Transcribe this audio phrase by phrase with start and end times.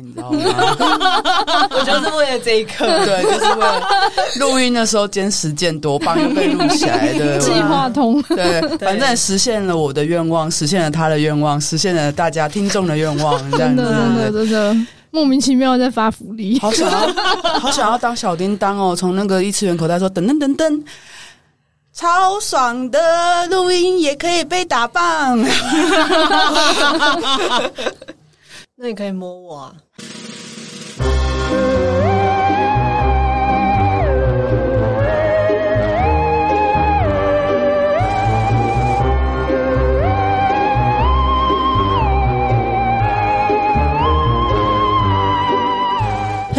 [0.00, 0.38] 你知道吗？
[1.70, 3.82] 我就是为了这一刻， 对，就是为了
[4.38, 8.22] 录音的时候兼实践多棒，又被录起来的 计划通。
[8.22, 14.76] 对，反正实现了我的愿望，实现了他的愿望，实现了大家听众的愿望，这样子，真的，真的，真的
[15.12, 16.98] 莫名其妙在发福利，好想要，
[17.58, 18.94] 好想要当小叮当哦！
[18.94, 20.82] 从那个异次元口袋说，噔噔噔噔，
[21.92, 25.36] 超爽的录音也可以被打棒，
[28.76, 29.74] 那你可以摸我啊。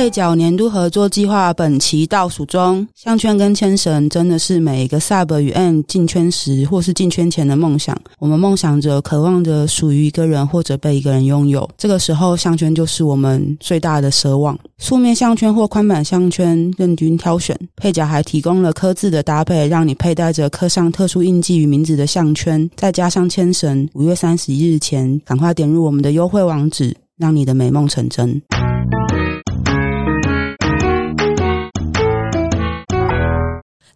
[0.02, 7.96] 配角年度合作计划本期倒数中，项圈跟牵绳真的是每一个 Sub 与 M 进圈时或是进圈前的梦想。
[8.18, 11.70] 我们梦想着、渴望着属于一个人或者被一个人拥有。
[11.78, 14.58] 这个时候，项圈就是我们最大的奢望。
[14.80, 23.88] 素面项圈或宽版项圈任君挑选，配角还提供了刻字的搭配，让你佩戴着刻上特殊印记与名字的项圈，再加上牵绳。
[23.94, 28.42] 五月三十一日前，赶快点入我们的优惠网址，让你的美梦成真。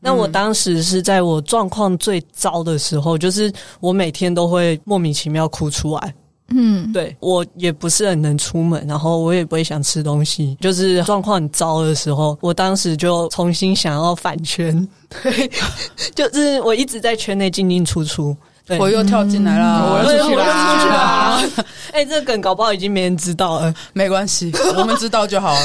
[0.06, 6.14] 那我当时是在我状况最糟的时候，就是我每天都会莫名其妙哭出来。
[6.50, 14.88] 嗯，对，我也不是很能出门，然后我也不会想吃东西，就是状况很糟的时候，我当时就重新想要返圈，
[15.24, 15.50] 对，
[16.14, 18.38] 就是我一直在圈内进进出出。
[18.66, 21.66] 对我又跳进来了，嗯、我又出去了。
[21.94, 25.56] 哎、欸，这个梗搞不好已经没人知道了，没关系， 我们知道就好。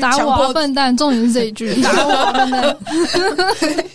[0.00, 0.96] 打我啊，笨蛋！
[0.96, 2.76] 重点是这一句，打我啊， 笨蛋！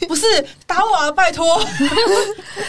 [0.07, 0.25] 不是
[0.65, 1.57] 打我啊，拜托！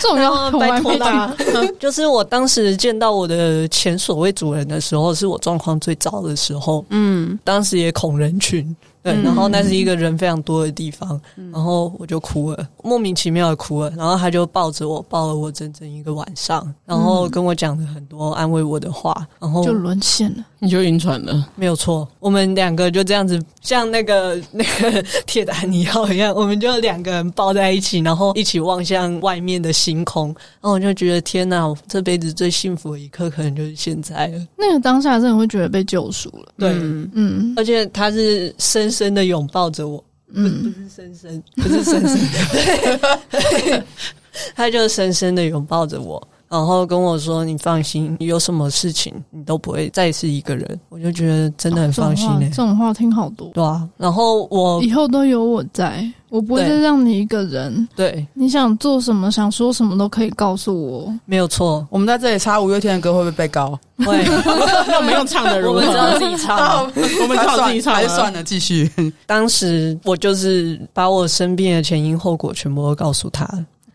[0.01, 1.35] 重要拜托他。
[1.81, 6.85] 就是我当时见到我的前所谓主人的时候，是我状况最糟的时候。
[6.91, 8.77] 嗯，当时也恐人群。
[9.07, 30.27] 对，然后那是一个人非常多的地方，嗯、然后我就哭了，莫名其妙的哭了，然后他就抱着我，抱了我整整一个晚上，然后跟我讲了很多安慰我的话，然后就沦陷了，你就晕船了，没有错，我们两个就这样子，像那个 那个铁达尼号一样，我们就两个人抱在一起，然后一起望向外面的星空，
[30.61, 34.47] 然后我就觉得天哪，这辈子最幸福的一刻可能就是现在了。
[34.57, 40.03] 那个当下真的会觉得被救赎了，对，嗯，嗯，而且他是深深的拥抱着我，
[40.33, 42.19] 嗯，不是深深，不是深深。
[43.71, 43.85] 的，
[44.57, 46.27] 他就深深的拥抱着我。
[46.49, 52.49] 然后跟我说：“你放心，你有什么事情你都不会再是一个人。”我就觉得真的很放心、欸。
[52.51, 53.87] 这种话听好多，对啊。
[53.97, 57.89] 然后我以后都有我在，我不会再让你一个人。
[57.97, 61.85] 对，你想做什么，想说什么都可以告诉我，没有错。
[61.91, 63.79] 我们在这里插五月天的歌会不会被告？
[63.99, 64.25] 会。
[64.87, 65.81] 那我们用唱的如何？
[65.81, 66.85] 我们知道自己唱，
[67.23, 68.91] 我们靠自己唱，还是算了，继续。
[69.27, 73.49] 当时我就是把我生病的前因后果全部都告诉他。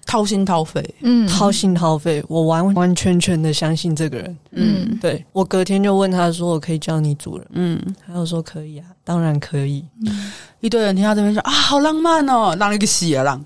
[0.06, 9.86] 掏心掏肺，嗯，掏心掏肺，我完完全全的相信这个人，嗯，对，我隔天就问他说：“我可以叫你主人？”嗯，他就说：“可以啊，当然可以。
[10.06, 13.44] 嗯”一堆人听到这边说：“啊，好浪漫哦，让你给洗啊浪。”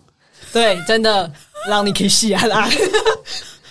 [0.51, 1.31] 对，真的
[1.67, 2.69] 让你给洗啊浪。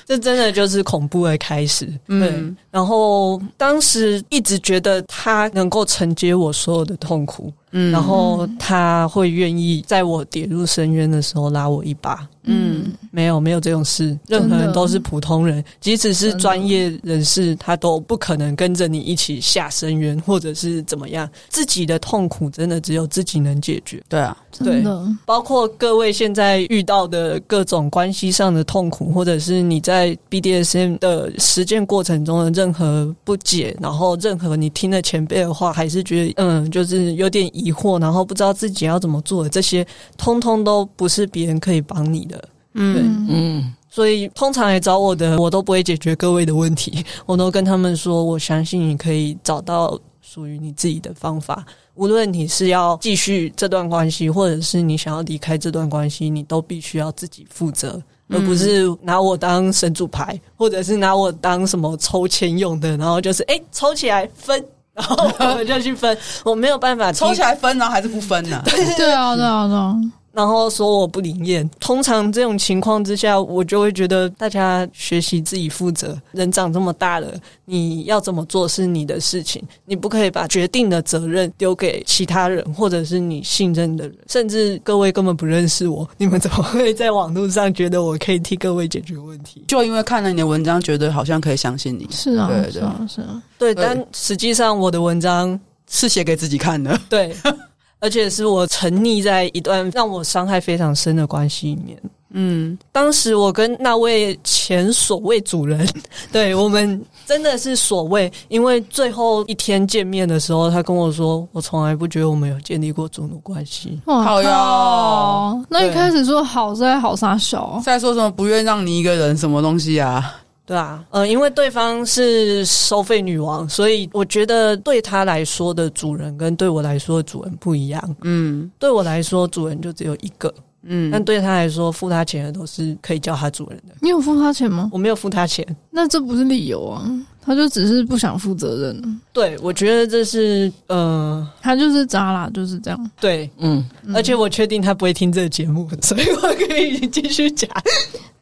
[0.06, 12.26] 这真的就是恐怖的开始，嗯，对，然后当时一直觉得他能够承接我所有的痛苦，嗯，然后他会愿意在我跌入深渊的时候拉我一把。
[12.46, 21.28] 嗯，没有没有这种事，任何人都是普通人，即使是专业人士，他都不可能跟着你一起下深渊，或者是怎么样。
[21.48, 24.02] 自己的痛苦真的只有自己能解决。
[24.10, 24.84] 对啊，对，
[25.24, 39.86] 包括各位现在遇到的各种关系上的痛苦，或者是你在 BDSM 的实践过程中的任何不解，然后任何你听了前辈的话，还是觉得嗯，就是有点疑惑，然后不知道自己要怎么做，这些
[40.16, 42.48] 通通都不是别人可以帮你的。
[42.74, 43.02] 嗯，对，
[43.36, 51.64] 嗯，所以通常来找我的，我都不会解决各位的问题，我都跟他们说，我相信你可以找到属于你自己的方法。
[51.94, 64.60] 无论你是要继续这段关系，或者是你想要离开这段关系，你都必须要自己负责，而不是拿我当神主牌，或者是拿我当什么抽签用的，然后就是哎，抽起来分，
[64.94, 68.62] 然后我们就去分，我没有办法抽起来分，然后还是不分呢？
[68.64, 69.96] 对啊，对啊，对啊。
[70.34, 71.68] 然后说我不灵验。
[71.78, 76.20] 通常这种情况之下，我就会觉得大家学习自己负责。
[76.32, 77.32] 人长这么大了，
[77.64, 84.16] 你要怎么做是你的事情，你不可以把决定的责任丢给其他人，或者是你信任的人。
[84.28, 89.62] 甚至各位根本不认识我，你们怎么会在网络上觉得我可以替各位解决问题？
[89.68, 92.08] 就因为看了你的文章，觉得好像可以相信你。
[92.10, 93.42] 是啊，对对是啊，是啊。
[93.56, 95.58] 对，但实际上我的文章
[95.88, 97.00] 是写给自己看的。
[97.08, 97.34] 对。
[98.04, 101.98] 而且是我沉溺在一段让我伤害非常深的关系里面。
[102.34, 105.88] 嗯，当时我跟那位前所谓主人，
[106.30, 113.98] 对，我们真的是所谓，因为最后一天见面的时候，他跟我说，我从来不觉得我们有建立过主奴关系。
[114.04, 120.30] 好哟，那一开始说好在好杀小，在说什么不愿让你一个人什么东西啊？
[120.66, 128.16] 对啊，呃，因为对方是收费女王，所以我觉得对他来说的主人跟对我来说的主人不一样。
[128.22, 130.52] 嗯，对我来说主人就只有一个，
[130.82, 133.94] 嗯，但对他来说付他钱的都是可以叫他主人的。
[134.00, 134.88] 你有付他钱吗？
[134.90, 137.06] 我没有付他钱，那这不是理由啊，
[137.42, 139.20] 他就只是不想负责任。
[139.34, 143.10] 对，我觉得这是，呃，他就是渣啦，就是这样。
[143.20, 147.70] 对，嗯，而且我确定他不会听这个节目，所以我可以继续讲。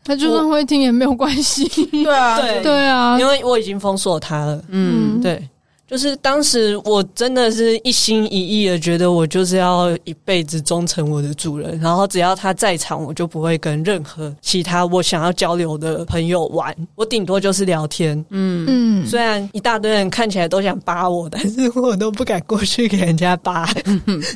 [0.05, 4.63] 他就算会听也没有关系，对啊，对对啊，因为我已经封锁他了。
[4.69, 5.49] 嗯，对，
[5.87, 18.17] 就是当时我真的是一心一意的觉得我就是要一辈子忠诚我的主人，然后只要他在场，我就不会跟任何其他我想要交流的朋友玩，我顶多就是聊天。
[18.31, 23.69] 嗯嗯，虽然一大堆人看起来都想扒我，但是我都不敢过去给人家扒。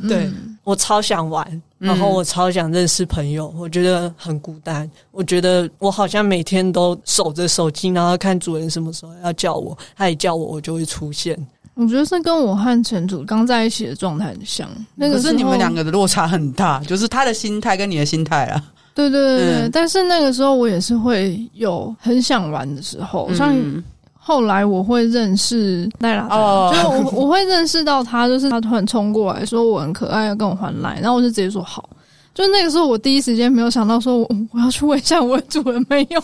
[0.08, 0.30] 对。
[0.66, 4.90] 我超想玩，然后我超想认识朋友，嗯、我觉得很孤单。
[5.10, 11.36] 我觉得我好像每天都守着手机，然后看主人什么时候要叫我，他一叫我，我就会出现。
[11.74, 14.68] 我觉得是跟我和前主刚在一起的状态很像。
[14.94, 18.64] 那个可是你们两个的落差很大，就是他的心态跟你的心态啊。
[18.94, 23.54] 对对对对，嗯、但是那个时候我也是会有很想玩的时候，像。
[23.54, 23.84] 嗯
[24.26, 31.88] 后来我会认识奈拉，哦，就是我我会认识到他，就是他突然冲过来说我很可爱，要跟我还赖，然后我就直接说好。
[32.36, 36.22] 就那个时候，我第一时间没有想到说我，我我要去问一下我的主人没有。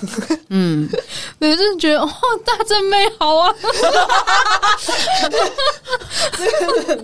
[0.51, 0.87] 嗯，
[1.41, 2.09] 对，就是觉得哦，
[2.45, 3.55] 大正妹好啊，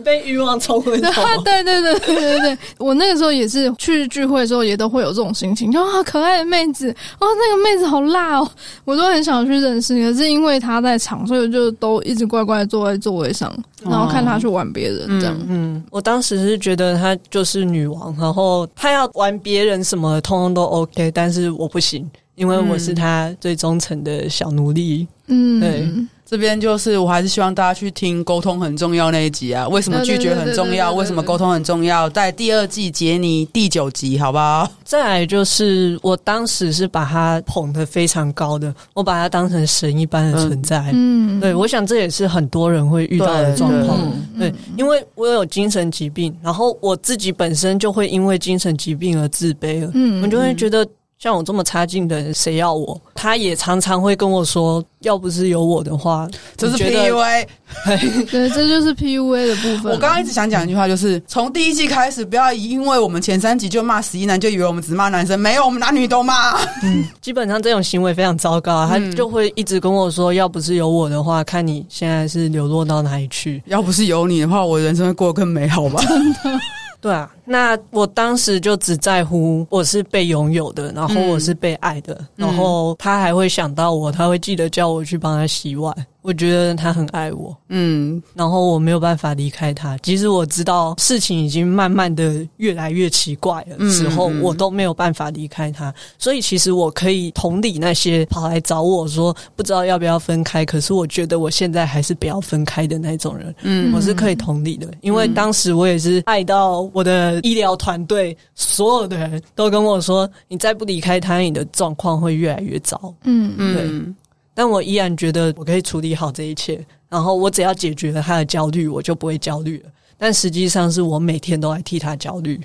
[0.04, 1.22] 被欲望冲昏头。
[1.42, 8.50] 对对对对对对，我那个时候也是去聚会的时候，也都会有这种心情，就啊，可爱的妹子，哦，那个妹子好辣哦，
[8.84, 9.94] 我都很想去认识。
[10.02, 13.50] 可是因为她在场，所以我就都一直乖乖坐在座位上，
[13.80, 15.34] 然后看她去玩别人这样。
[15.48, 18.97] 嗯，嗯，我当时是觉得她就是女王，然后她要。
[18.98, 25.06] 要玩别人什么，通通都 OK，但是我不行，因为我是他最忠诚的小奴隶。
[25.28, 25.88] 嗯，对，
[26.28, 29.66] 这边就是我还是希望大家去听沟通很重要那一集啊。
[29.68, 30.92] 为什么拒绝很重要？
[30.92, 32.06] 为什么沟通很重要？
[32.10, 34.70] 在第二季杰尼第九集，好不好？
[34.84, 40.90] 再来就是我当时是把他捧得非常高的，我把他当成神一般的存在。
[40.92, 43.98] 嗯，对，我想这也是很多人会遇到的状况。
[44.38, 49.90] 对，因为我有精神疾病，然后我自己本身就会因为精神疾病而自卑了。
[49.94, 50.86] 嗯，我就会觉得。
[51.18, 53.00] 像我这么差劲的人，谁要我？
[53.12, 57.44] 他也常常会跟我说：“要不是有我的话，这是 PUA。
[58.30, 59.92] ”对，这就是 PUA 的部分。
[59.92, 66.56] 我刚刚一直想讲一句话，就是从第一季开始，不要因为我们前三集就骂十一男，就以为我们只骂男生，没有，我们男女都骂。
[66.84, 68.86] 嗯，基本上这种行为非常糟糕。
[68.86, 73.60] 他就会一直跟我说：“要不是有我的话，看你现在是流落到哪里去。
[73.66, 76.60] 要不是有你的话，我人生会过得更美好吧？”真的。
[77.00, 85.94] 对啊，那我当时就只在乎我是被拥有的，然后我是被爱的，嗯、然后他还会想到我，他会记得叫我去帮他洗碗。
[86.20, 89.96] 我觉得他很爱我，嗯，然后我没有办法离开他。
[89.98, 95.94] 即使我知道事情已经慢慢的越来越奇怪了之后，我都没有办法离开他。
[96.18, 114.14] 所以其实我可以同理那些跑来找我说不知道要不要分开，可是我觉得我现在还是不要分开的那种人，嗯，我是可以同理的，因为当时我也是爱到我的医疗团队所有的人都跟我说，你再不离开他，你的状况会越来越糟，嗯嗯，对。
[114.54, 119.90] 但我依然觉得我可以处理好这一切，然后我只要解决了他的焦虑，我就不会焦虑了。
[120.16, 122.60] 但实际上是我每天都在替他焦虑。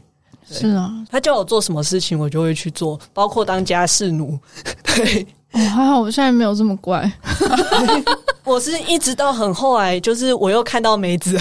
[0.50, 4.38] 是啊，他叫我做什么事情，我就会去做，包括当家事奴。
[4.84, 7.12] 对， 哦，还好我现在没有这么乖。
[8.44, 11.38] 我是一直到很后来，就是我又看到梅子，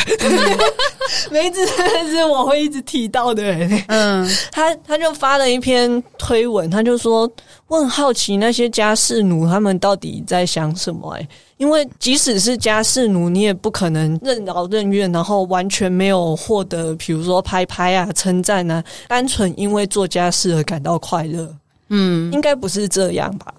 [1.32, 1.66] 梅子
[2.08, 3.84] 是我会一直提到的人。
[3.88, 7.28] 嗯， 他他就发了一篇推文，他就说
[7.66, 11.10] 我很好奇那些家事奴他们到底在想什么？
[11.16, 21.52] 哎，因为即使是家事奴，你也不可能任劳任怨，然后完全没有获得，比如说拍拍啊、称赞啊，单纯因为做家事而感到快乐。
[21.88, 23.52] 嗯，应该不是这样吧？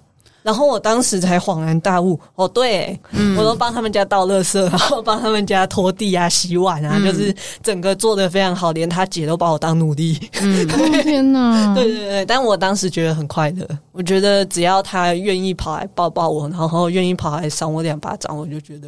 [0.43, 10.19] 然后我当时才恍然大悟，哦，对，嗯，我都帮他们家倒垃圾，然后帮他们家拖地啊、洗碗啊，嗯、就是整个做的非常好，连他姐都把我当奴隶。
[10.41, 10.67] 嗯，
[11.01, 11.73] 天哪！
[11.73, 13.67] 对对对，但我当时觉得很快乐。
[13.93, 18.87] 我觉得只要他愿意跑来抱抱我，然后愿意跑来赏我两巴掌，我就觉得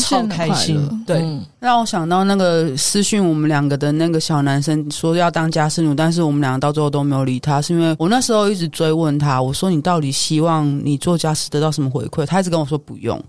[0.00, 1.04] 超开心。
[1.04, 12.24] 对、嗯，让我想到那个私讯我们两个的那个小男生说要当家事奴，但是我们两个到最后都没有理他，是因为我那时候一直追问他，我说你到底希望你做家事得到什么回馈？
[12.24, 13.20] 他一直跟我说不用。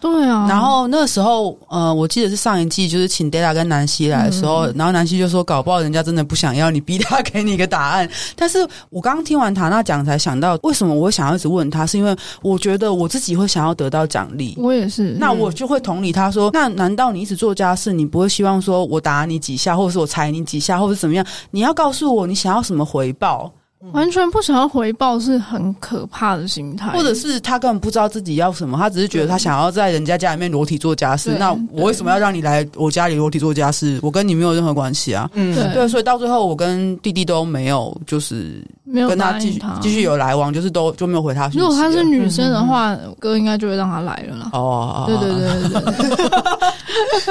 [0.00, 8.08] 对啊，然后那个时候，呃，我记得是上一季，就是请 Data 跟南希来的时候，嗯、然后南希就说，搞不好人家真的不想要你，逼他给你一个答案。
[8.34, 14.56] 但是我刚刚听完塔娜讲，才想到为什么我会想要一直问他，是因为我觉得我自己会想要得到奖励。
[14.58, 21.24] 我也是，那我就会同理他说，那难道你一直做家事，你不会希望说我打你几下，或者是我踩你几下，或者怎么样？
[21.52, 23.52] 你要告诉我你想要什么回报。
[23.90, 31.36] 完全不想要回报是很可怕的心态，或者是他根本不知道自己要什么，他只是觉得他想要在人家家里面裸体做家事。
[31.38, 33.98] 那我为什么要让你来我家里裸体做家事？
[34.02, 35.28] 我跟你没有任何关系啊。
[35.34, 41.50] 嗯，对，所以到最后我跟弟弟都没有，就是没有跟他继续继续有来往，就是都就没有回他。
[41.52, 44.50] 如果他是女生的话，哥应该就会让他来了啦。
[44.52, 46.28] 哦，对对对对对。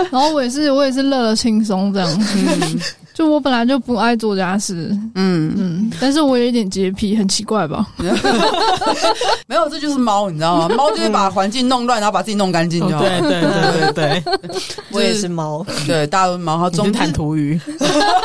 [0.12, 2.96] 然后我也是，我也是乐乐轻松这样子。
[3.14, 7.86] 就我本来就不爱做家事，嗯嗯，但是我有一点洁癖，很奇怪吧？
[9.48, 10.76] 没有，这就是猫，你知道吗？
[10.76, 13.04] 猫就是把环境弄乱，然后把自己弄干净就好。
[13.04, 14.24] 对对对对对，
[14.92, 17.60] 我也是猫，对，大家都猫，它中坦途鱼，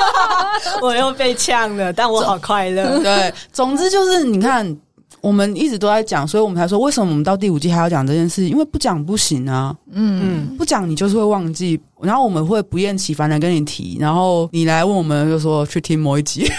[0.81, 2.99] 我又被呛了，但我好快乐。
[3.01, 4.77] 对，总之就是你看。
[5.21, 8.49] 我们一直都在讲，所以我们才说，为什么我们到第五季还要讲这件事？
[8.49, 16.51] 因为不讲不行啊，嗯，不讲你就是会忘记，然后我们会不厌其烦的跟你提，然后你来问我们，就说去听某一集，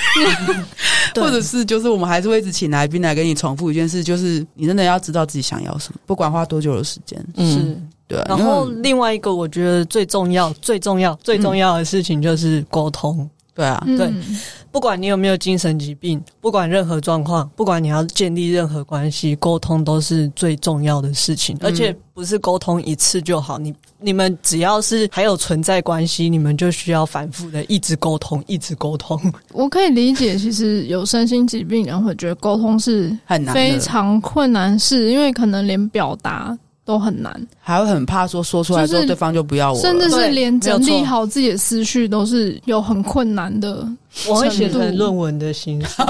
[1.15, 7.81] 或者是就是我们还是会一直请来宾来跟你重复一件事，就是你真的要知道自己想要什么，不管花多久的时间，嗯，是。
[8.07, 8.23] 对。
[8.27, 13.29] 然后另外一个我觉得最重要、最重要、最重要的事情就是沟通。
[13.53, 14.39] 对啊，对，嗯、
[14.77, 21.57] 不管你有没有精神疾病，不管任何状况，不管你要建立任何关系，沟通都是最重要的事情。
[21.61, 29.19] 而且不是沟通一次就好，你你们只要是还有存在关系，你们就需要反复的一直沟通，一直沟通。
[29.51, 36.55] 我可以理解，其实有身心疾病人会觉得沟通是很难，非常困难，是因为可能连表达。
[36.87, 43.85] 都很难，还会很怕说说出来之后对方就不要我，甚至是连整理好自己的思绪都是有很困难的。
[44.25, 46.01] 我会写成论文的形式，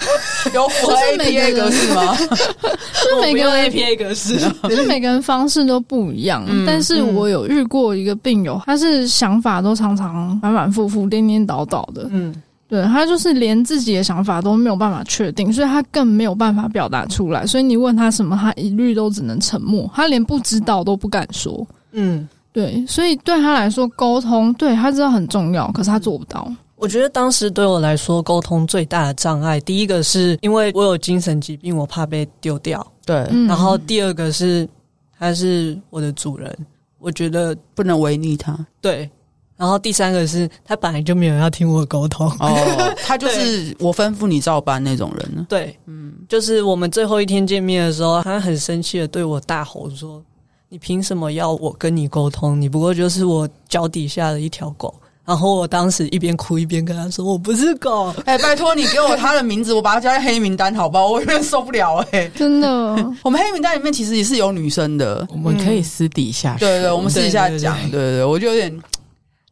[0.54, 2.14] 有符合 APA 格式吗？
[2.16, 6.46] 就每个人 APA 格式，就是每个人方式都不一样。
[6.66, 12.06] 但是我有遇过一个病友，他是想法都常常反反复复、颠颠倒倒的。
[12.12, 12.34] 嗯。
[12.68, 17.46] 对，他就是连自己的想法都没有办法确定，所以他更没有办法表达出来。
[17.46, 21.64] 所以你问他什么，他一律都只能沉默，他连不知道都不敢说。
[21.92, 26.52] 嗯，对，所以对他来说，沟通对他知道很重要，可是他做不到。
[26.74, 32.84] 我觉得当时对我来说，沟通最大的障碍，第一个是因为我有精神疾病，我怕被丢掉。
[33.04, 34.68] 对，然后第二个是
[35.16, 36.52] 他是我的主人，
[36.98, 38.58] 我觉得不能违逆他。
[38.80, 39.08] 对。
[39.56, 45.46] 然后第三个是他本来就没有要听我沟通哦， 他就是我吩咐你照办那种人呢。
[45.48, 50.22] 对，嗯，就是我们最后一天见面的时候，他很生气的对我大吼说
[50.68, 52.60] ：“你凭什么要我跟你沟通？
[52.60, 54.94] 你不过就是我脚底下的一条狗。”
[55.24, 61.08] 然后我当时一边哭一边跟他说：“我不是狗，哎，拜托你给我他的名字，我把他加在黑名单，好不好？
[61.08, 62.68] 我有点受不了，哎，真的。
[63.24, 68.72] 我们黑名单里面其实也是有女生的，我们可以私底下，对对，我们私底下讲，对对对，我就有点。”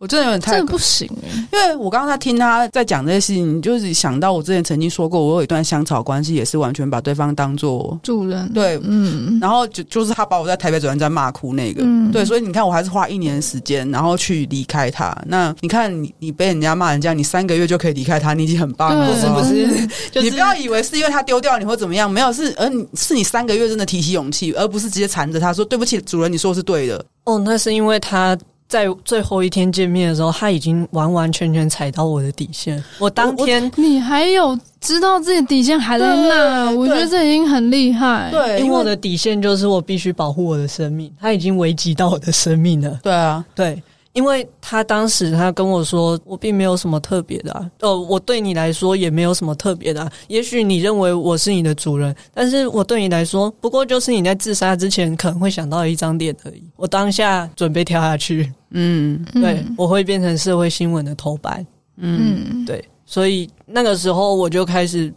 [0.01, 15.17] 我真的有点太真的不行哎，因为我刚刚在听他在讲这些事情，就是想到我之前曾经说过，我有一段香草关系，也是完全把对方当做主人，对，嗯，然后就就是他把我在台北转运站骂哭那个，嗯，对，所以你看，我还是花一年的时间，然后去离开他。
[15.27, 20.21] 那你看，你你被人家骂人家，你三个月就可以离开他，你已经很棒了，是不是？
[20.21, 27.05] 你不要以为是因为他丢掉你或怎么样，没有，是而你是你三个月真的提起勇气，而不是直接缠着他说对不起，主人，你说的是对的。
[27.25, 28.37] 哦，那是因为他。
[28.67, 32.83] 在最后一天见面的时候，他已经完完全全踩到我的底线。
[32.99, 38.31] 我当天，你还有知道自己底线还在那，我觉得这已经很厉害。
[38.33, 42.99] 对，因为我的底线就是我必须保护我的生命，他已经危及到我的生命了。
[43.03, 43.81] 对啊，对，
[44.15, 50.13] 因为他当时他跟我说，我并没有什么特别的，啊，呃，我对你来说也没有什么特别的，啊。
[50.29, 56.63] 也许你认为我是你的主人，但是我对你来说，不过就是你在自杀之前可能会想到一张脸而已。
[56.77, 61.67] 我当下准备跳下去，嗯，对，我会变成社会新闻的头版，
[61.97, 65.13] 嗯，对，所以那个时候我就开始，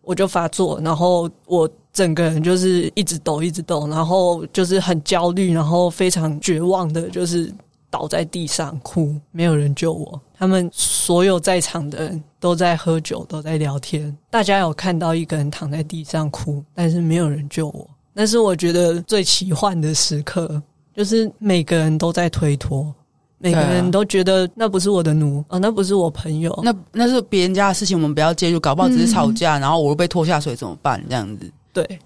[0.00, 7.52] 我就发作，然后我整个人就是一直抖，一直抖，然后就是很焦虑，然后非常绝望的，就是。
[7.90, 10.20] 倒在地上哭，没有人救我。
[10.38, 14.16] 他们所有在场的人都在喝酒，都在聊天。
[14.30, 17.86] 大家有看到一个人躺在地上哭，但是没有人救我。
[18.12, 20.62] 那是我觉得最奇幻的时刻，
[20.94, 22.92] 就是每个人都在推脱，
[23.38, 28.58] 每个人都觉得那不是我的奴啊，那不是我朋友，那那是别人家的事情，我们不要介入。
[28.58, 31.02] 搞不好只是吵架，嗯、然后我又被拖下水怎么办？
[31.08, 31.98] 这样子，对。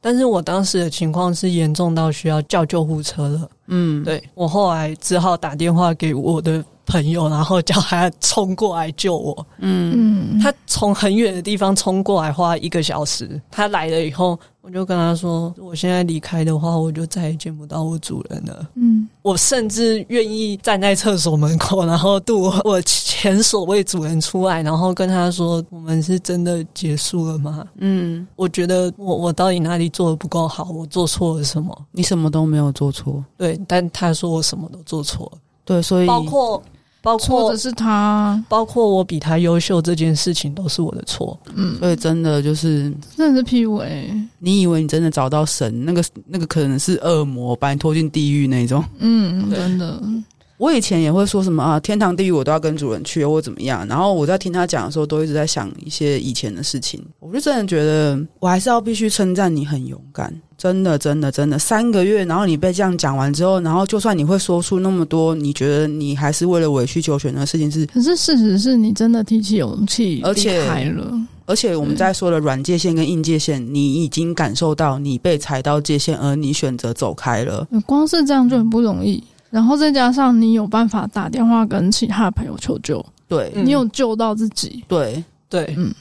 [0.00, 3.50] 但是我当时的情况是严重到需要叫救护车了。
[3.68, 9.46] 嗯，对，我后来只好打电话给我的朋友，然后叫他冲过来救我。
[9.58, 13.40] 嗯，他从很远的地方冲过来，花一个小时。
[13.50, 14.38] 他来了以后。
[14.62, 30.68] 我就跟他说：“我现在离开的话，我就再也见不到我主人了。”嗯，我甚至愿意站在厕所门口，然后度我前所谓主人出来，然后跟他说：“我们是真的结束了吗？”嗯，我觉得我我到底哪里做的不够好？
[30.72, 31.86] 我做错了什么？
[31.92, 33.24] 你什么都没有做错。
[33.38, 35.38] 对，但他说我什么都做错了。
[35.64, 36.62] 对，所以包括。
[37.02, 41.38] 包括的是他，包括我比他优秀这件事情都是我的错。
[41.54, 44.26] 嗯，所以真的就是真的是 PUA。
[44.40, 45.84] 你以为你真的找到神？
[45.84, 48.84] 那个那个可能是恶魔把你拖进地狱那种。
[48.98, 50.02] 嗯，真的。
[50.56, 53.86] 我以前也会说什么啊，天堂地狱我都要跟主人去，或怎么样。
[53.86, 57.00] 然后我在听他讲的时候，都一直在想一些以前的事情。
[57.20, 60.34] 我就真的觉得，我还是要必须称赞你很勇敢。
[60.58, 67.84] 真的，真的，真的，三个月，然后你被这样讲完之后，然后就算你会说出那么多，你觉得你还是为了委曲求全的事情是？
[67.86, 71.12] 可是事实是你真的提起勇气离开了，
[71.44, 77.68] 而且我们在说的软界线跟硬界线，你已经感受到你被踩到界限，而你选择走开了。
[77.84, 79.22] 光是这样就很不容易。
[79.50, 85.92] 然后再加上你有办法打电话跟其他的朋友求救，对，你有救到自己，对对，嗯。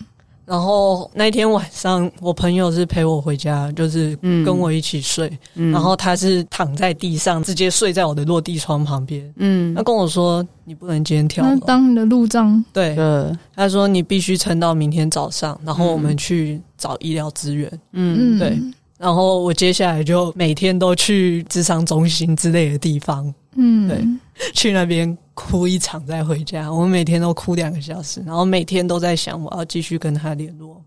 [0.45, 5.31] 然后那天晚上，我朋友是陪我回家，就是跟我一起睡。
[5.55, 9.33] 嗯，然后他是躺在地上，直接睡在我的落地窗旁边。
[9.37, 18.57] 嗯，他跟我说：“你不能今天跳楼，当你的路障。”对，对，他说：“你必须撑到明天早上，然后我们去找医疗资源。”嗯，对。
[18.97, 23.33] 然后我接下来就每天都去智商中心之类的地方。
[23.55, 24.05] 嗯，对，
[24.53, 26.71] 去那边哭一场再回家。
[26.71, 30.81] 我每天都哭两个小时，然后每天都在想我要继续跟他联络。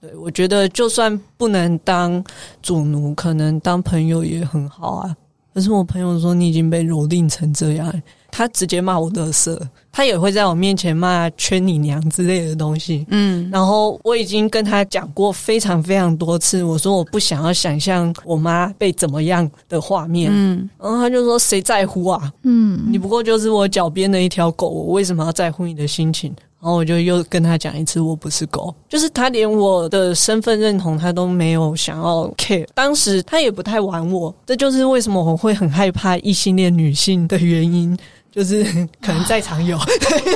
[0.00, 2.24] 对，我觉得就算不能当
[2.60, 5.16] 主奴，可能当朋友也很好啊。
[5.54, 8.02] 可是我朋友说，你已经被蹂躏成这样。
[8.30, 9.58] 他直接骂我垃圾，
[9.92, 13.06] 他也会在我面前骂“圈你娘”之类的东西。
[13.10, 20.30] 嗯，然后我已经跟他讲过非常非常多次，我说我不想要想象我妈被怎么样的画面。
[20.32, 22.32] 嗯，然后他就说：“谁在乎啊？
[22.42, 32.66] 嗯，你不过就是我脚边的一条狗，我为什么要在乎你的心情？”然后我就又跟他讲一次，我不是狗，就是他连我的身份认同他都没有想要 care。
[32.74, 37.96] 当时他也不太玩我，这就是为什么我会很害怕异性恋女性的原因。
[38.32, 38.64] 就是
[39.02, 39.78] 可能在场有，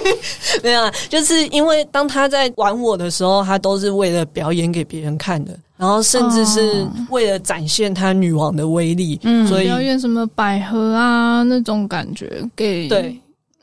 [0.62, 13.16] 没有啊，就是因为当他在玩我的时候，他都是为了表演给别人看的，然后甚至是为了展现他女王的威力，嗯，所以表演什么百合啊那种感觉给对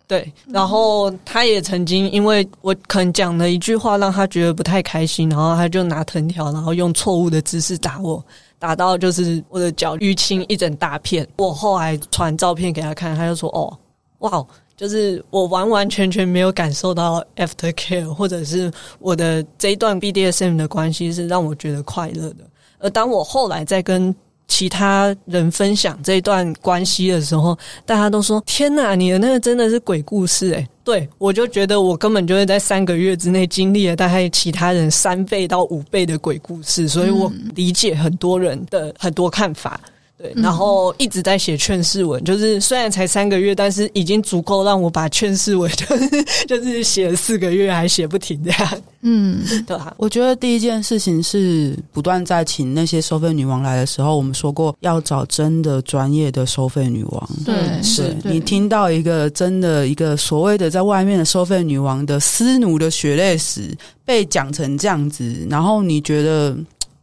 [0.08, 8.24] 对，然后他也曾经因为我可能讲了一句话让他觉得不太开心，然后他就拿藤条，然后用错误的姿势打我，
[8.60, 11.26] 打到就是我的脚淤青一整大片。
[11.38, 13.78] 我后来传照片给他看，他就说哦。
[14.22, 14.44] 哇
[14.76, 22.38] 就是我完完全全没有感受到 after care，或者是我的这一段 BDSM 的关系是让我觉得快乐的。
[22.80, 24.16] 而当我后来在跟
[24.48, 27.56] 其他人分享这一段关系的时候，
[27.86, 39.80] 大家都说：“天哪，你的那个真的是鬼故事！”诶，对，我就觉得我根本就是在三个月之内经历了大概其他人三倍到五倍的鬼故事，所以我理解很多人的很多看法。
[40.22, 48.82] 对，然后一直在写劝世文，就是虽然才三个月，但是已经足够让我把劝世文 就是就是写了四个月还写不停这样。
[49.02, 49.94] 嗯，对啊。
[49.98, 57.30] 我觉得第一件事情是不断在请那些收费女王来的时候，我们说过要找真的专业的收费女王。
[57.44, 66.56] 对，是你听到一个真的一个所谓的在外面的收费女王的私奴的血泪史被讲成这样子，然后你觉得。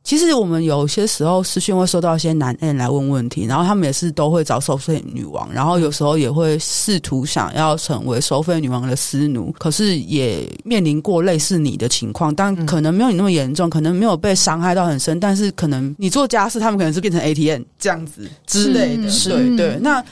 [0.09, 20.03] 其实我们有些时候私讯会收到一些男 N 来问问题，然后他们也是都会找收费女王，然后有时候也会试图想要成为收费女王的私奴，可是也面临过类似你的情况，但可能没有你那么严重，可能没有被伤害到很深，但是可能你做家事，他们可能是变成 ATM 这样子之类的，是对对，那。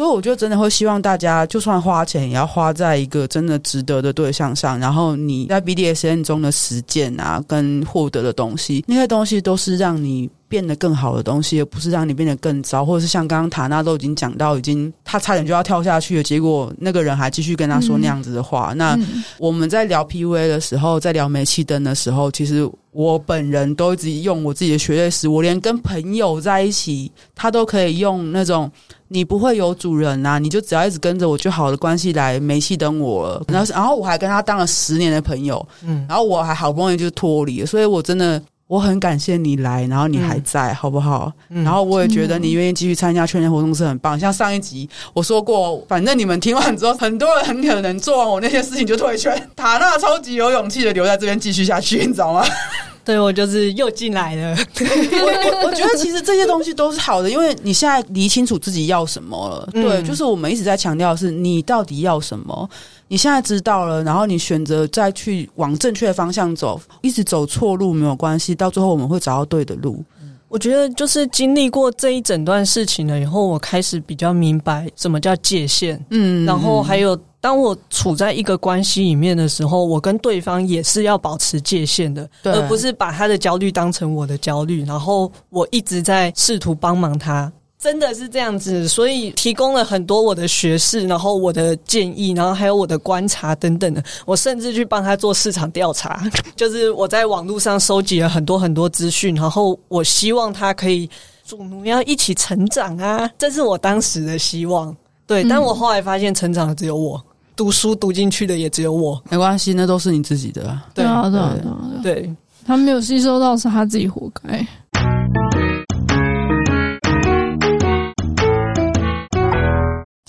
[0.00, 4.78] 所以我就真的会希望大家，就算花钱，也要花在一个真的值得的对象上。
[4.80, 12.84] 然后你在 BDSN 中的实践啊，跟获得的东西，那些东西都是让你变得更好的东西，而不是让你变得更糟。
[12.84, 18.72] 或者是像刚刚塔娜都已经讲到，已经他差点就要跳下去了，结果那个人还继续跟他说那样子的话。
[18.72, 18.98] 嗯、那
[19.38, 28.70] 我们在聊 PUA 的时候，在聊煤气灯的时候，其实我本人都一直用我自己的血泪史，我连跟朋友在一起，他都可以用那种。
[29.12, 33.42] 你不会有主人呐、啊，你就只要一直跟着我就好的关系来煤气灯我了。
[33.48, 41.32] 然后，然后我还跟他当了十年的朋友，嗯，然后我还好不容易就脱离了，所以我真的我很感谢你来，然后你还在，嗯、好不好？
[41.48, 44.16] 嗯、然后我也觉得你愿意继续参加圈内活动是很棒。
[44.18, 49.50] 像上一集我说过，反正你们听完之后，很多人很可能做完我那些事情就退圈。
[49.56, 52.46] 塔娜超级有勇气的留在这边继续下去，你知道吗？
[53.04, 54.56] 对，我就是又进来了。
[54.78, 59.68] 我我觉得其实这些东西都是好的，因为你现在理清楚自己要什么了。
[59.74, 62.70] 嗯、对，就是我们一直在强调的是你到底要什么，
[63.10, 70.04] 你现在知道了，然后你选择再去往正确的方向走，一直走错路没有关系，到最后我们会找到对的路。
[70.46, 76.00] 我觉得就是经历过这一整段事情了以后，我开始比较明白什么叫界限。
[76.10, 77.18] 嗯，然后还有。
[77.42, 84.84] 当我处在一个关系里面的时候，我跟对方也是要保持界限的，而不是把他的焦虑当成我的焦虑。
[84.84, 88.86] 然后我一直在试图帮忙他，真的是这样子。
[88.86, 94.04] 所以提供了很多我的学识，然后我的建议，然后还有我的观察等等的。
[94.26, 96.22] 我甚至去帮他做市场调查，
[96.54, 101.08] 就是我在网络上收集了很多很多资讯，然后我希望他可以
[101.46, 104.94] 主奴要一起成长啊，这是我当时的希望。
[105.26, 107.20] 对，但我后来发现，成长的只有我。
[107.56, 110.78] 读书读进去的也只有我，没关系，那都是你自己的。
[110.94, 111.54] 对啊，对啊，
[112.02, 114.66] 对，对，他没有吸收到，是他自己活该。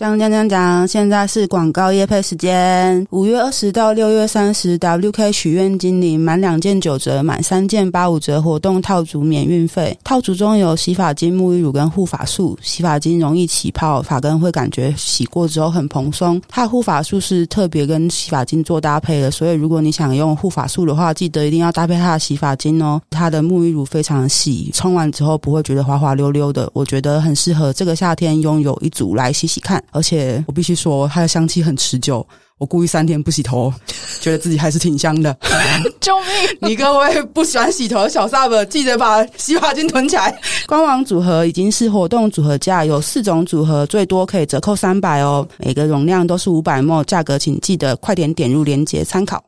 [0.02, 3.06] 讲讲讲讲，现在是广告夜配时间。
[3.12, 9.96] 五月二十到六月三十，WK 许愿精灵满两件九折，满三件八五折活动套组免运费。
[10.04, 12.58] 套组中有洗发精、沐浴乳跟护发素。
[12.64, 16.42] 洗发精容易起泡，发根会感觉洗过之后很蓬松。
[16.50, 23.00] 它的护发素是特别跟洗发精做搭配的，所以如果你想用护发素的话，记得一定要搭配它的洗发精哦。
[23.12, 29.80] 它的沐浴乳非常细，冲完之后不会觉得滑滑溜溜的，我觉得很适合这个夏天拥有一组来洗洗看。
[29.92, 32.26] 而且我必须说，它的香气很持久。
[32.58, 33.74] 我故意三天不洗头，
[34.22, 35.36] 觉得自己还是挺香的。
[36.00, 36.70] 救命！
[36.70, 40.40] 你各位不喜欢洗头的小 sub，记得把洗发精囤起来。
[40.68, 45.48] 官网组合已经是活动组合价，有四种组合，最多可以折扣三百哦。
[45.58, 49.44] 每个容量都是五百 ml，价格请记得快点点入链接参考。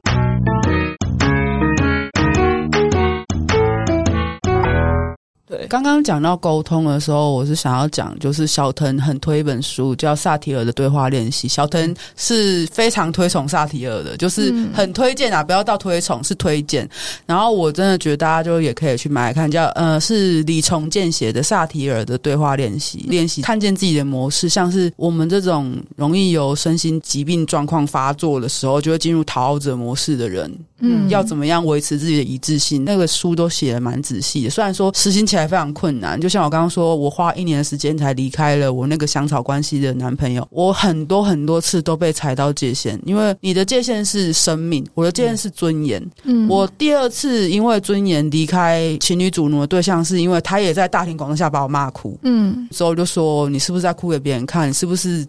[5.70, 11.48] 刚刚讲到沟通的时候，我是想要讲，就是小腾很推一本书，叫《萨提尔的对话练习》。
[11.52, 16.90] 小腾是非常推崇萨提尔的，就是很推荐啊，不要到推崇，是推荐。
[17.26, 30.50] 然后我真的觉得大家就也可以去买来看，叫呃是李崇建写的《萨提尔的对话练习》，练习看见自己的模式，像是我们这种容易有身心疾病状况发作的时候，就会进入讨好者模式的人，
[30.84, 32.84] 嗯，要怎么样维持自己的一致性？
[32.84, 35.44] 那个书都写的蛮仔细的，虽然说实行起来。
[35.54, 40.48] 非常困难，就像我刚刚说，我花一年的时间才离开了我那个香草关系的男朋友。
[40.50, 46.04] 我很多很多次都被踩到界限，因为你的界限是生命，我的界限是尊严。
[46.24, 52.18] 嗯，我第二次因为尊严离开情侣主奴的对象，是因为他也在大庭广众下把我骂哭。
[52.24, 54.68] 嗯，之后就说你是不是在哭给别人看？
[54.70, 55.24] 你是不是？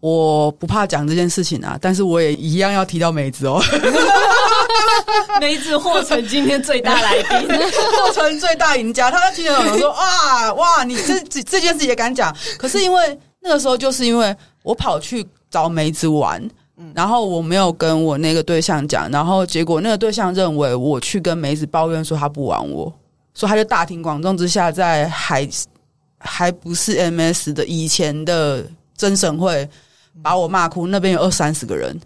[0.00, 3.60] 我不怕讲这件事情啊，但是我也一样要提到梅子哦。
[5.40, 9.10] 梅子获成今天最大来宾，或成最大赢家。
[9.10, 12.34] 他在今天有说啊，哇，你这这这件事也敢讲？
[12.58, 16.42] 可是因为那个时候，就是因为我跑去找梅子玩，
[16.94, 22.92] 然后我没有跟我那个对象讲，然后结果那个对象认为我去跟梅子抱怨说他不玩我，
[23.34, 25.48] 所以他就大庭广众之下，在还
[26.18, 28.64] 还不是 MS 的以前的
[28.96, 29.68] 真神会。
[30.20, 31.96] 把我骂哭，那边有二三十个人，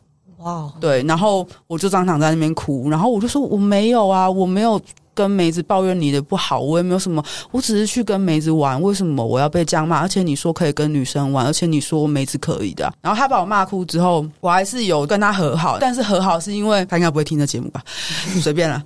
[0.43, 4.81] 哇，对，然后我就当场在那边哭，然后我就说我没有啊，我没有
[5.15, 9.99] 跟梅子抱怨你的不好，我也没有什么，我只是去跟梅子玩，为什么我要被这样骂？
[10.01, 17.83] 而且你说可以跟女生玩，而且你说梅子可以的啊，然后他把我骂哭之后，我还是有跟他和好，但是和好是因为他应该不会听这节目吧，
[18.41, 18.83] 随便了。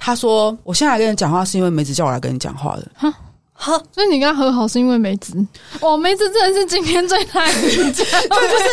[0.00, 3.12] 他说：“我现在来跟你讲话，是因为梅子叫我来跟你讲话的。”
[3.58, 3.76] 哈。
[3.76, 5.34] 哈，所以你跟他和好是因为梅子？
[5.80, 8.04] 哇，梅子真的是今天最大的赢家。
[8.30, 8.64] 对，就是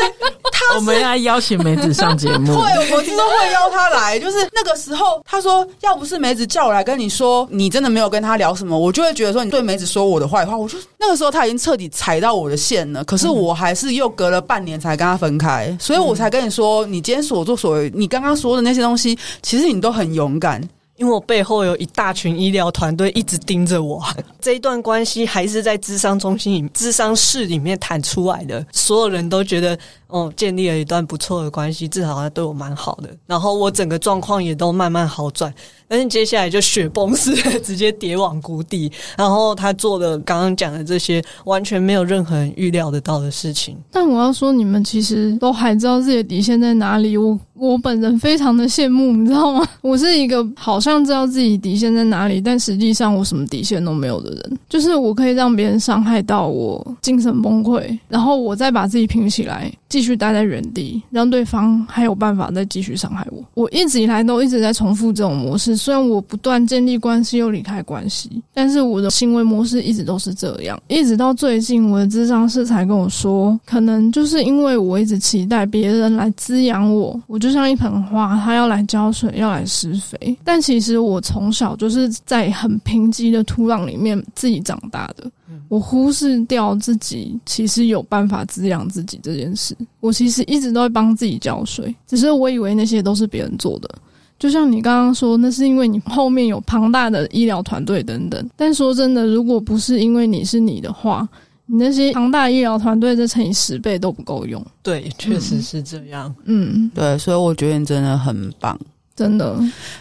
[0.51, 0.75] 他。
[0.75, 2.53] 我们要邀请梅子上节目。
[2.53, 4.19] 对，我之后会邀他来。
[4.19, 10.55] 就是那个时候，他说要不是梅子叫我来跟你说，你真的没有跟他聊什么，我就会觉得说你对梅子说我的坏话。
[10.55, 13.03] 我就那个时候他已经彻底踩到我的线了。
[13.03, 20.61] 可是我还是又隔了半年才跟他分开，所以我才跟你说，你今天所作所为，你刚刚说的那些东西，其实你都很勇敢。
[20.97, 24.01] 因为我背后有一大群医疗团队一直盯着我，
[24.39, 29.77] 这一段关系还是在智商中心里、智商室里面谈出来的，所有人都觉得。
[30.15, 33.09] 哦，建立了一段不错的关系，至少他对我蛮好的。
[33.27, 35.53] 然后我整个状况也都慢慢好转，
[35.89, 38.89] 但是接下来就雪崩式的直接跌往谷底。
[39.17, 43.75] 然后他做的刚刚讲的这些，完全没有任何人预料得到的事情。
[43.91, 47.17] 但我要说，你们其实都还知道自己的底线在哪里。
[47.17, 49.67] 我我本人非常的羡慕，你知道吗？
[49.81, 54.59] 我是一个好像知道自己底线在哪里，但实际上我什么底线都没有的人。
[54.69, 59.69] 就是我可以让别人伤害到我精神崩溃，然后我再把自己平起来。
[59.95, 63.41] 继续待在原地，让对方还有办法再继续伤害我。
[63.53, 70.77] 我一直以来都一直在重复这种模式，虽然我不断建立关系又离开关系，但是我的行为模式一直都是这样。
[70.89, 80.37] 一直到最近，我的智商师才跟我说，可能就是因为我一直期待别人来滋养我，我就像一盆花，他要来浇水，要来施肥。
[80.43, 85.23] 但其实我从小就是在很贫瘠的土壤里面自己长大的。
[85.67, 93.89] 我忽视掉自己其实有办法滋养自己这件事，我其实一直都会帮自己浇水，只是我以为那些都是别人做的。
[94.37, 98.49] 就像你刚刚说，那是因为你后面有庞大的医疗团队等等。
[98.55, 101.27] 但说真的，如果不是因为你是你的话，
[101.65, 104.63] 你那些庞大医疗团队再乘以十倍都不够用。
[104.83, 106.35] 对，确实是这样。
[106.43, 108.77] 嗯，对，所以我觉得你真的很棒。
[109.15, 109.57] 真的，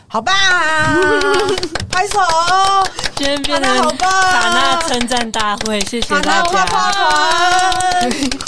[0.09, 0.35] 好棒！
[1.88, 2.18] 拍手，
[3.14, 6.66] 今天变成卡纳称赞大会，谢谢大家，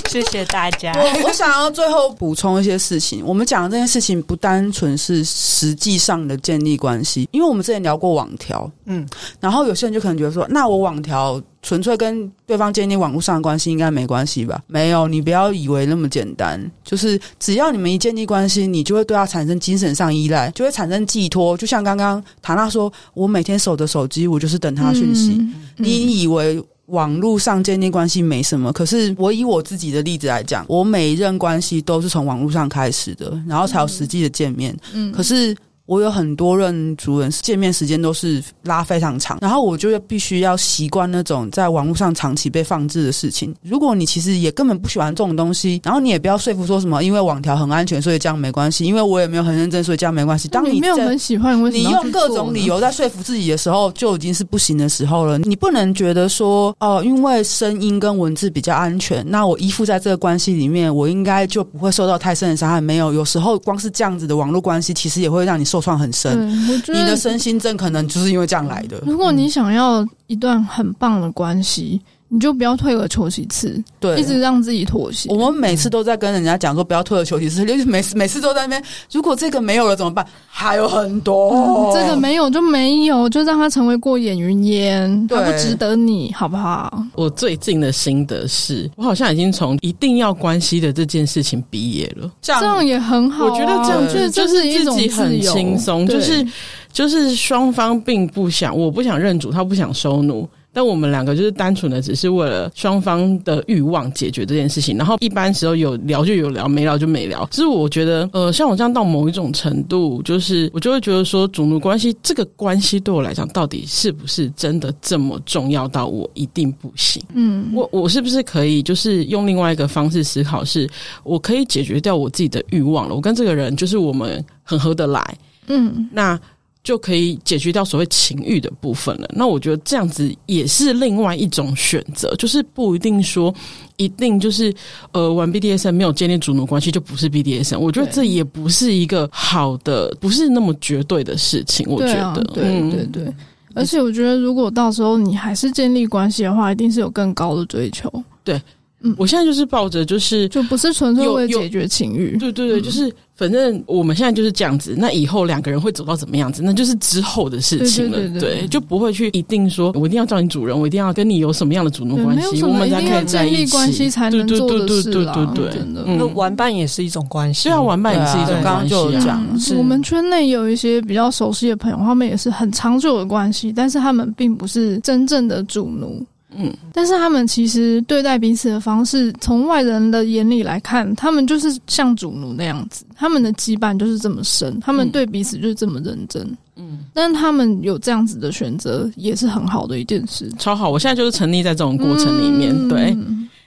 [0.09, 0.93] 谢谢大家。
[0.97, 3.25] 我我想要最后补充一些事情。
[3.25, 11.41] 我们讲的这件事情不单纯是实际上的建立关系，因为我们之前聊过网调，嗯，然后有些人就可能觉得说，那我网调。
[11.67, 14.63] 纯粹跟对方建立网络上的关系应该没关系吧？
[14.69, 16.71] 没有，你不要以为那么简单。
[16.85, 21.57] 就是只要你们一建立关系，你就会对他产生精神上依赖，就会产生寄托。
[21.57, 25.45] 就像刚刚唐娜说，我每天守着手机，我就是等他讯息。
[25.77, 28.73] 你以为网络上建立关系没什么？
[28.73, 34.73] 可是我以我自己的例子来讲，我每一任关系都是从网络上开始的，然后才有实际的见面。
[34.93, 35.53] 嗯，可是。
[35.87, 43.55] 我有很多任主人见面时间都是拉非常长，然后我就必须要习惯那种在网络上长期被放置的事情。
[43.63, 48.85] 如果你其实也根本不喜欢这种东西，然后你也不要说服说什么，因为网条很安全，所以这样没关系。
[48.85, 50.49] 因为我也没有很认真，所以这样没关系。
[50.49, 55.39] 当你，你没有很喜欢，你用各种理由在说服自己的时候，就已经是不行的时候了。
[55.39, 62.81] 你不能觉得说哦，因为声音跟文字比较安全，那我依附在这个关系里面，我应该就不会受到太深的伤害。
[62.81, 65.76] 没有，有时候光是这样子的网络关系，其实也会让你受。
[65.77, 66.49] 受创很深，
[66.89, 68.99] 你的身心症可能就是因为这样来的。
[69.07, 72.01] 如果你想要一段很棒的关系。
[72.29, 75.29] 你就不要退而求其次，对，一直让自己妥协。
[75.31, 78.83] 我们每次都在跟人家讲说不要退而求其次，就是每次每次都在那边。
[79.13, 80.27] 如果这个没有了怎么办？
[80.49, 87.01] 还有很多，嗯、这个没有就没有，就让它成为过眼云烟，它不值得你，好不好？
[87.15, 92.29] 我最近的心得是，我好像已经从一定要关系的这件事情毕业了。
[92.43, 96.45] 这样这样也很好、啊，我觉得这样就是就是一种很轻松，就是
[96.93, 100.49] 就是双方并不想，我不想认主，他不想收奴。
[100.77, 104.95] 但我们两个就是单纯的，只是为了双方的欲望解决这件事情。
[104.99, 107.49] 然后一般时候有聊就有聊，没聊就没聊。
[107.51, 117.23] 其实我觉得，呃，像我这样到某一种程度，就是我就会觉得说，主奴关系这个关系对我来讲，到底是不是真的这么重要到我一定不行？
[117.33, 120.87] 嗯，我我是不是可以就是用另外一个方式思考，是
[121.25, 123.15] 我可以解决掉我自己的欲望了？
[123.15, 126.39] 我跟这个人就是我们很合得来，嗯，那。
[126.87, 129.29] 就可以解决掉所谓情欲的部分了。
[129.35, 133.53] 那我觉得这样子也是另外一种选择，就是不一定说
[133.97, 134.73] 一定就是
[135.11, 137.81] 呃玩 BDSM 没有建立主奴关系就不是 BDSM。
[137.81, 141.85] 我觉得这也不是一个好的，不是那么绝对的事情。
[141.91, 143.35] 我觉得，对啊，对对对。
[143.75, 148.09] 而且我觉得，如果到时候你还是建立关系的话，一定是有更高的追求。
[148.45, 148.63] 对。
[149.03, 153.13] 嗯，我现在就是抱着就是就不是纯粹为解决情欲，对对对，就是。
[153.37, 158.17] 反正我们现在就是这样子，那以后两个人会走到怎么样子，那就是之后的事情了。
[158.17, 163.73] 对，对，对，对，对，就不会去一定说，我一定要叫你主人，我一定要跟你有什么样的主奴关系，我们才可以在一起。
[163.73, 165.35] 关系才能做的事啦。
[165.35, 168.65] 对对对对对，那玩伴也是一种关系，对啊，玩伴也是一种关系。
[168.65, 176.25] 刚刚就有讲，嗯，我们圈内有一些比较熟悉的朋友，他们也是很长久的关系，但是他们并不是真正的主奴。
[176.57, 186.43] 嗯，但是他们其实对待彼此的方式，从外人的眼里来看，他们就是像主奴那样子，他们的羁绊就是这么深，他们对彼此就是这么认真。
[186.77, 190.91] 嗯，但是他们有这样子的选择，也是很好的一件事，超好。
[190.91, 193.17] 我现在就是沉溺在这种过程里面，嗯、对。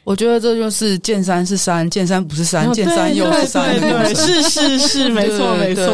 [0.10, 3.80] 我觉得这就是见山是山，见山不是山，见山又是山。
[3.80, 5.86] 对， 是是是，没错没错。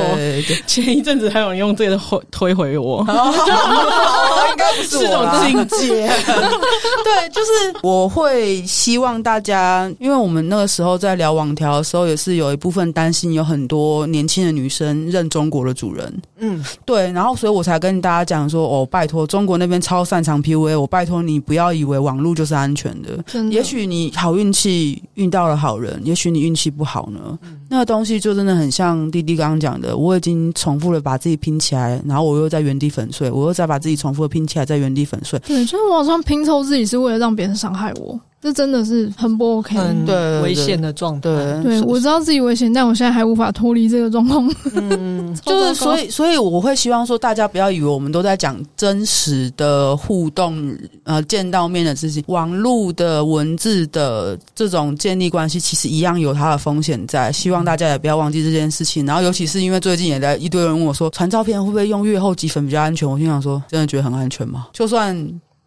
[0.65, 6.08] 前一阵子还有人用这个回推回我，应该不是种境界。
[7.04, 7.51] 对，就是
[7.84, 16.21] 我会希望大家，因为我们那个时候在聊网条的时候，也是有一部分担心有很多年轻的女生认中国的主人。
[16.38, 24.05] 嗯，对，然后所以我才跟大家讲说，哦，拜托，中国那边超擅长 PUA，我拜托你不要以为网络就是安全的，的也许你。
[24.12, 27.38] 好运气遇到了好人，也许你运气不好呢。
[27.44, 35.39] 嗯、那个东西就真的很像弟弟刚刚讲的，我已经重复的把自己拼起来，然后我又在原地粉碎，我又再把自己重复的拼起来，在原地粉碎。
[35.39, 38.20] 对，就是我好像拼凑自己是为了让别人伤害我。
[38.45, 40.05] 这真的是很不 OK，很
[40.43, 41.21] 危险的状态。
[41.21, 44.47] 对，对，我知道自己危险，但我现在还无法脱离这个状况。
[44.75, 57.31] 嗯， 就是所以，所以我会希望说，大家不要以为我们都在讲真实的互动，呃，见到面的事情，网络的文字的这种建立关系，其实一样有它的风险在。
[57.31, 59.03] 希望大家也不要忘记这件事情。
[59.08, 63.10] 然后，尤其是因为最近也在一堆人问我说，传照片会不会用月后即焚比较安全？
[63.10, 64.67] 我心想说，真的觉得很安全吗？
[64.71, 65.17] 就算。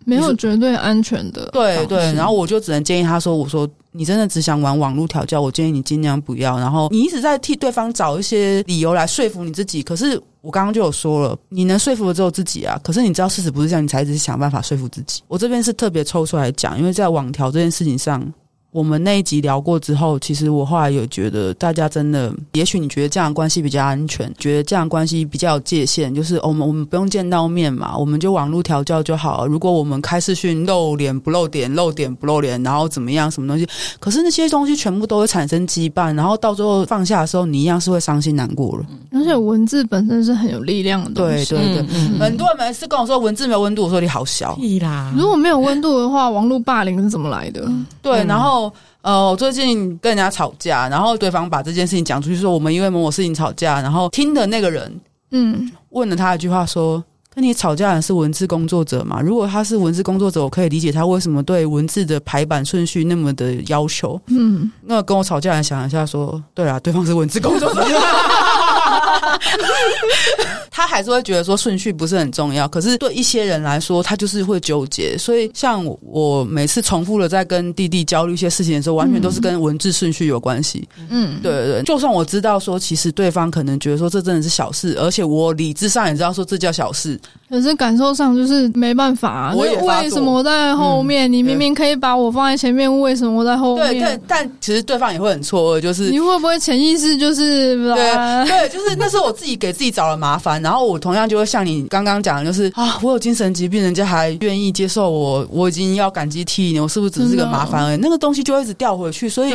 [0.09, 6.59] 没有绝对安全的，对对，然后我就只能建议他说：“我说你真的只想玩网络调教，我建议你尽量不要。
[6.59, 12.81] 然后你一直在替对方找一些理由来说服你自己，可是我刚刚就有说了，你能说服的只有自己啊。
[12.83, 15.21] 可是你知道事实不是这样，你才一直想办法说服自己。
[15.29, 18.27] 我这边是特别抽出来讲，因为在网调这件事情上。”
[18.71, 29.47] 我们那一集聊过之后，其实我后来有觉得，大家真的，也许你觉得这样的关系比较安全，觉得这样的关系比较有界限，就是我们我们不用见到面嘛，我们就网络调教就好了。
[29.47, 33.67] 如果我们开视讯露脸不露点，露点不露脸，然后怎么样，什么东西？
[33.99, 38.85] 可是那些东西全部都会产生羁绊，然后到最后放下的时候，你一样是会伤心难过了。
[39.13, 41.83] 而且文字本身是很有力量的东西，对对对。
[41.85, 44.59] 嗯嗯、很多人每次跟我说文字没有温度，我说你好小。
[44.83, 47.67] 啦，如果没有温度的话，网络霸凌是怎么来的？
[48.03, 48.58] 对，然后。
[49.03, 57.03] 呃，我最近跟人家吵架，然后对方把这件事情讲出去，说我们因为某某事情吵架，然后听的那个人，嗯，问了他一句话，说
[57.35, 59.21] ：“跟你吵架的是文字工作者嘛？
[59.21, 67.83] 如果他是文字工作者，我可以理解他为什么对文字的排版顺序那么的要求。”嗯，那跟我吵架的人想一下，说：“对啊，对方是文字工作者。”
[70.71, 75.17] 他还是会觉得说顺序不是很重要，可是对一些人来说，他就是会纠结。
[75.19, 80.89] 所以，像我每次重复的在跟弟弟焦虑一些事情的时候，完全都是跟文字顺序有关系。
[81.09, 81.83] 嗯，对对对。
[81.83, 89.55] 就算我知道说，其实对方可能觉得说这真的是小事，而且我理智上也知道说这叫小事，可是感受上就是没办法啊。
[89.55, 91.31] 我也为什么我在后面？
[91.31, 93.89] 嗯，你明明可以把我放在前面，为什么我在后面？
[93.93, 100.61] 对对，但其实对方也会很错愕，就是你会不会潜意识就是对对，就是那是我自己给自己找了麻烦。
[100.63, 107.97] 然后我同样就会像你刚刚讲的，就是啊，我有精神疾病，人家还愿意接受我，我已经要感激涕零，我是不是只是个麻烦而已？
[108.01, 109.29] 那个东西就会一直掉回去。
[109.29, 109.55] 所以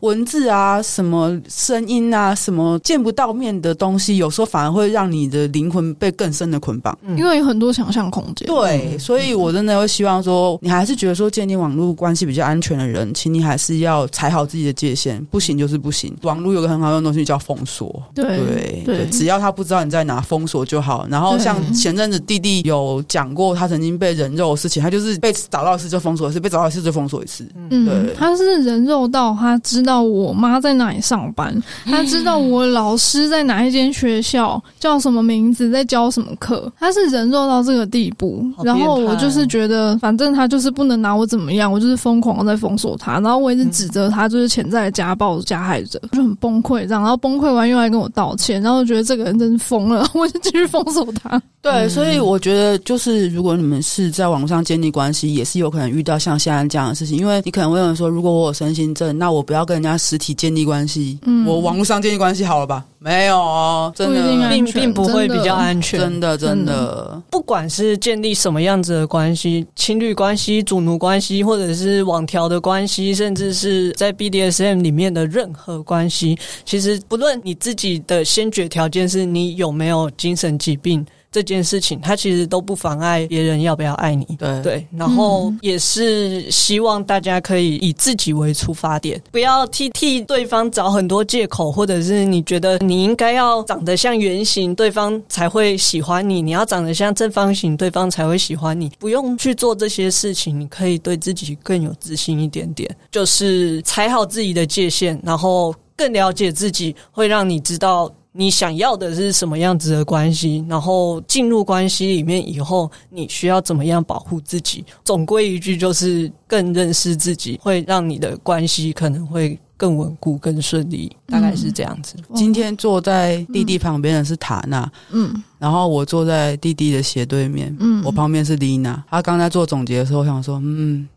[0.00, 8.46] 文字啊，什么声音啊，什么见不到面的东西，有时候反而会让你的灵魂被更深的捆绑，因为有很多想象空间。
[8.46, 16.14] 对，所以我真的会希望说，你还是觉得说建立网络关系比较安全的人，请你还是要踩好自己的界限，不行就是不行。
[16.22, 21.06] 网络有个很好用的东西叫封锁，对对对，只要他不知道你在哪，封锁就好。
[21.08, 27.48] 然后像前阵子弟弟有讲过，他曾经被人肉的事情，他就是被找到一次就封锁一次，被找到一次就封锁一次。
[27.70, 31.54] 嗯，对，他是人肉到他知道我妈在哪里上班，
[31.86, 38.44] 他知道我老师在哪一间学校，叫什么名字，在教什么课，他是人肉到这个地步。
[38.62, 43.14] 然后我就是觉得，反正他就是不能拿我怎么样，我就是疯狂的在封锁他。
[43.20, 47.00] 然后我一直指责他就是潜在的家暴加害者，就很崩溃这样。
[47.02, 51.40] 然后崩溃完又来跟我道歉，然后我觉得这个人真是疯了， 我就继续封锁他。
[51.62, 57.16] 对，所以我觉得就是，如果你们是在网上建立关系，也是有可能遇到像现在这样的事情。
[57.16, 62.84] 因为你可能会有人说，如果我有身心症，那我不要跟人家实体建立关系，嗯，我网络上建立关系好了吧？
[63.04, 67.22] 没有哦，真的并并不会比较安全，真的真的。
[67.30, 81.04] 不管是建立什么样子的关系，情侣关系、主奴关系，或者是网调的关系，甚至是在 BDSM 里面的任何关系，其实不论你自己的先决条件是你有没有精神疾病。
[81.34, 84.24] 这件事情，它其实都不妨碍别人要不要爱你。
[84.38, 98.88] 对对，然后也是希望大家可以以自己为出发点，不要替替对方找很多借口，或者是你觉得你应该要长得像圆形，对方才会喜欢你；你要长得像正方形，对方才会喜欢你。
[99.00, 108.08] 不用去做这些事情，你可以对自己更有自信一点点，就是踩好自己的界限，然后更了解自己，会让你知道。
[108.36, 110.64] 你想要的是什么样子的关系？
[110.68, 114.84] 然后进入关系里面以后，你需要怎么样保护自己？
[115.04, 121.16] 总归一句，就是更认识自己，会让你的关系可能会更稳固、更顺利。
[121.28, 122.16] 大概是这样子。
[122.28, 122.34] 嗯。
[122.34, 129.00] 今天坐在弟弟旁边的是塔娜，嗯，然后我坐在弟弟的斜对面，嗯，我旁边是丽娜。
[129.08, 131.08] 她刚才做总结的时候，我想说，嗯，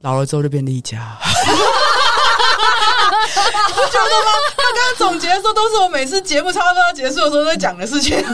[0.00, 1.16] 老了之后就变丽佳。
[3.98, 4.32] 不觉得吗？
[4.56, 8.16] 他刚刚总结的时候，都是我每次节目差不多要结束的时候在讲的事情。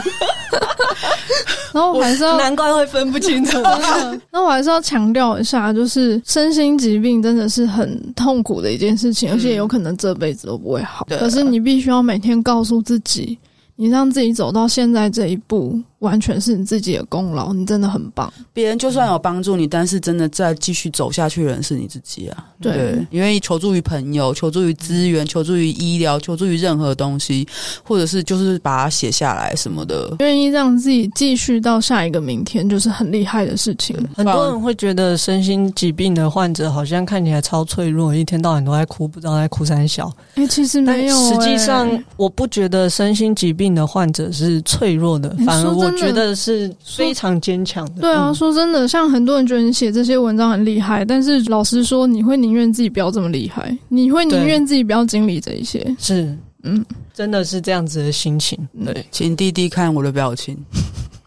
[1.71, 3.61] 然后我还是要，难怪会分不清楚。
[4.31, 11.05] 那我还是要强调一下，就是身心疾病真的是很痛苦的一件事情，而且有可能这辈子都不会好。
[11.09, 13.37] 可是你必须要每天告诉自己，
[13.75, 15.79] 你让自己走到现在这一步。
[15.99, 18.31] 完全是你自己的功劳，你真的很棒。
[18.53, 22.45] 别人就算有帮助你，但是真的再继续走下去的人是你自己啊。
[22.61, 27.45] 对，对，你愿意求助于朋友，求助于资源，求助于医疗，求助于任何东西，
[27.83, 33.95] 或者是就是把它写下来什么的，愿意让自己继续到下一个明天，就是很厉害的事情。
[34.15, 40.07] 很多人会觉得身心疾病的患者好像看起来超脆弱，一天到晚都在哭，不知道在哭三小。
[40.35, 41.33] 哎、欸，其实没有、欸。
[41.33, 45.88] 实际上，我不觉得身心疾病的患者是脆弱的，反而我。
[45.91, 48.01] 我觉得是非常坚强的。
[48.01, 55.95] 对啊，说真的，像很多人觉得你写这些文章很厉害，但是老实说，你会宁愿自己不要这么厉害，你会宁愿自己不要经历这一些。
[55.99, 58.57] 是，嗯，真的是这样子的心情。
[58.85, 60.57] 对，请弟弟看我的表情，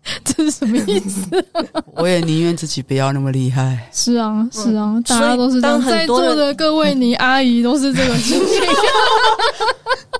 [0.24, 1.44] 这是什么意思？
[1.94, 3.88] 我也宁愿自己不要那么厉害。
[3.92, 5.80] 是啊，是啊，大家都是当。
[5.84, 8.60] 在座的各位，你阿姨都是这个心情。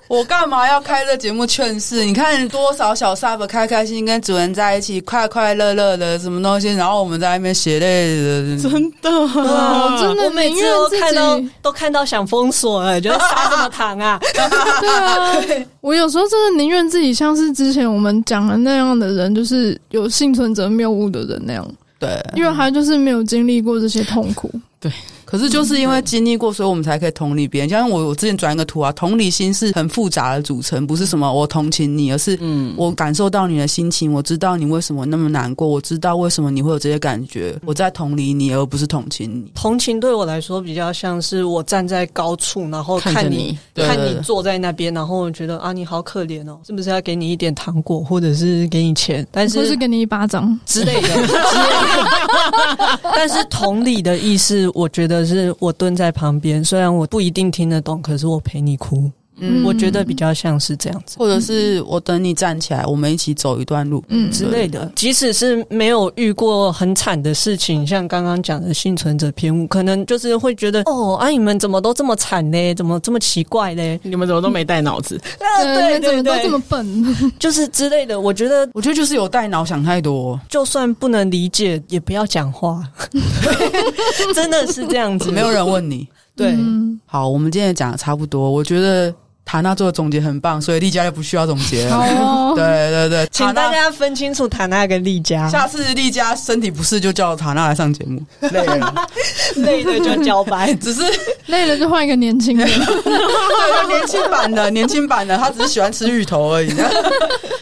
[0.08, 2.04] 我干嘛要开这节目劝世？
[2.04, 14.20] 你看多少小 sub 开开心心跟主人在一起，快快乐乐的什么东西，然后我们在那边血泪的，真的，啊、真的，我每次都看到都看到想封锁了，觉得杀这么糖啊！
[14.20, 24.90] 对啊，我有时候真的宁愿自己像是之前我们讲的那样的人，就是有幸存者谬误的人那样，对，因为他就是没有经历过这些痛苦，对。
[25.32, 27.68] 可是就是因为经历过，所以我们才可以同理别人。
[27.70, 39.50] 像我，我之前转一个图啊，同理心是很复杂的组成，不是什么我同情你，而是嗯，我感受到你的心情，我知道你为什么那么难过，我知道为什么你会有这些感觉，我在同理你，而不是同情你。
[39.54, 50.42] 同情对我来说比较像是我站在高处，然后看你，看，看你坐在那边，然后我觉得啊，你好可怜哦，是不是要给你一点糖果，或者是给你钱，但是或是给你一巴掌。
[50.66, 51.08] 之类的
[53.14, 55.92] 但是同理的意思，我觉得是我蹲。
[55.94, 59.10] 在旁边，虽然我不一定听得懂，可是我陪你哭。
[59.42, 64.90] 嗯，我觉得比较像是这样子，或者是我等你站起来，我们一起走一段路，嗯之类的。
[64.94, 72.74] 即使是没有遇过很惨的事情，像刚刚讲的幸存者偏误，可能就是会觉得哦，啊，你们怎么都这么惨呢？
[72.74, 73.98] 怎么这么奇怪呢？
[74.04, 75.20] 你们怎么都没带脑子？
[75.40, 77.32] 啊，对，怎么都这么笨？
[77.38, 78.20] 就是之类的。
[78.20, 80.38] 我觉得，我觉得就是有带脑，想太多。
[80.48, 82.82] 就算不能理解，也不要讲话。
[84.34, 86.06] 真的是这样子，没有人问你。
[86.36, 86.56] 对，
[87.04, 89.12] 好，我们今天也讲的差不多，我觉得。
[89.44, 91.96] 塔娜做的总结很棒，所以丽佳就不需要总结了。
[91.96, 95.48] 哦、 对对对，请大家分清楚塔娜跟丽佳。
[95.48, 98.22] 下次丽佳身体不适就叫塔娜来上节目。
[98.40, 98.94] 累了，
[99.56, 101.02] 累了就交白， 只是
[101.46, 102.66] 累了就换一个年轻人。
[102.68, 106.72] 对，年轻版的，年轻版的，他只是喜欢吃芋头而已。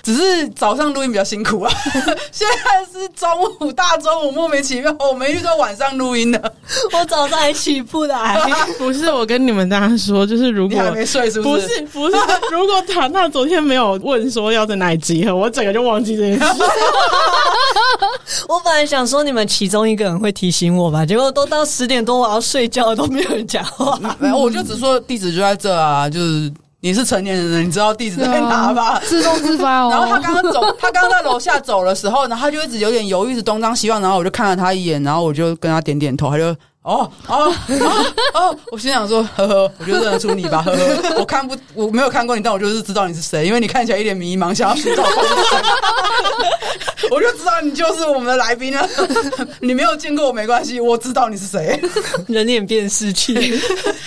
[0.02, 1.72] 只是早上录音比较辛苦啊。
[2.32, 3.28] 现在是中
[3.60, 6.52] 午，大中午莫名其妙，我们遇到晚上录音的。
[6.92, 8.40] 我早上还起不来。
[8.78, 11.66] 不是，我跟你们大家说，就是如果你还没睡，是不是？
[11.92, 12.10] 不是。
[12.10, 12.16] 不是，
[12.50, 16.62] 如果塔娜昨天没有问说要在哪里集合，我整个就忘记这件事。
[18.48, 23.98] 我本来想说你们其中一个人会提醒我吧，结果都到十点多我要睡觉，都没有人讲话。
[24.18, 28.98] 没有，我就只说地址就在这啊，就是你是成年人了，你知道地址在哪吧？
[29.04, 29.90] 自动自发哦。
[29.90, 36.56] 然后他刚刚走， 他刚刚在楼下走的时候，然后他就一直有点犹豫，是东张西望，然后我就看了他一眼，然后我就跟他点点头，他就。
[36.82, 38.58] 哦哦哦哦！
[38.72, 41.16] 我心想说，呵呵，我就认得出你吧，呵呵。
[41.18, 45.04] 我看不，我没有看过你，但我就是知道你是谁，因为你看起来一脸迷茫，想要寻找。
[47.10, 48.88] 我就知道你就是我们的来宾了。
[49.60, 51.78] 你没有见过我没关系，我知道你是谁。
[52.28, 53.60] 人脸辨识器。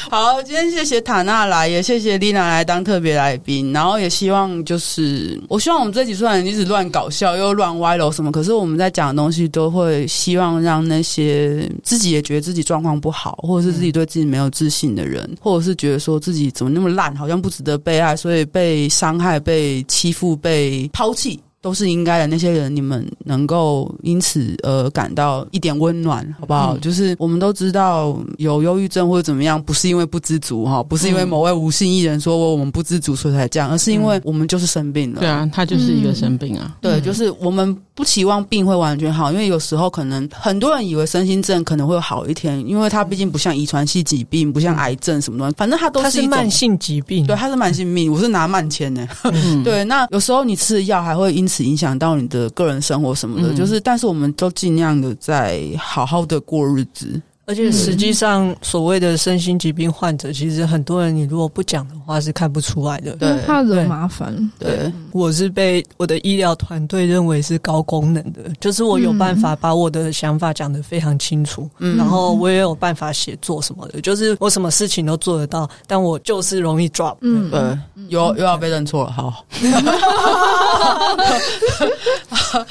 [0.09, 12.62] 好，今天谢谢塔娜来，也谢谢丽娜来当特别来宾，然后也希望就是，我希望我们这几虽然一直乱搞笑又乱歪楼什么，可是我们在讲的东西都会希望让那些自己也觉得自己。
[12.63, 21.39] 状况不好，或者是自己对自己没有自信的人，或者是觉得说自己怎么那么烂，好像不值得被爱，所以被伤害、被欺负、被抛弃。
[21.63, 26.75] 都是应该的，那些人，你们能够因此而感到一点温暖，好不好？
[26.75, 35.21] 嗯、就是我们都知道有忧郁症或者怎么样，不是因为不知足哈，不是因为某位无心艺人说我们不知足所以才这样，而是因为我们就是生病了。
[35.21, 36.63] 对啊，他就是一个生病啊。
[36.67, 47.25] 嗯、对，就是我们不期望病会完全好，因为有时候可能很多人以为身心症可能会好一天，因为它毕竟不像遗传性疾病，不像癌症什么东西，反正它都是慢性疾病。
[47.25, 48.11] 对，它是慢性病。
[48.11, 49.07] 我是拿慢签呢。
[49.23, 57.21] 嗯、对，那有时候你吃的药还会因此影响到你的个人生活什么的，嗯、就是，但是我们都尽量的在好好的过日子。
[57.45, 63.11] 而且实际上，所谓的身心疾病患者，其实很多人你如果不讲的话，是看不出来的。
[63.17, 64.33] 对，怕惹麻烦。
[64.57, 77.17] 对，我是被我的医疗团队认为是高功能的，就是我有办法把我的想法讲得非常清楚，嗯、然后我也有办法写作什么的，就是我什么事情都做得到，但我就是容易 drop。
[77.19, 77.77] 嗯，对，
[78.07, 79.45] 又又要被认错了，好。